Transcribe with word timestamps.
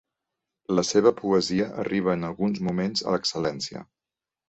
La 0.77 0.83
seva 0.91 1.11
poesia 1.19 1.69
arriba 1.85 2.17
en 2.19 2.27
alguns 2.33 2.65
moments 2.71 3.09
a 3.11 3.17
l'excel·lència. 3.19 3.89